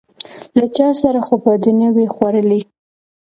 _له 0.57 0.65
چا 0.75 0.87
سره 1.01 1.19
خو 1.25 1.35
به 1.43 1.53
دي 1.63 1.71
نه 1.79 1.87
و 1.93 1.97
ي 2.03 2.07
خوړلي؟ 2.13 2.61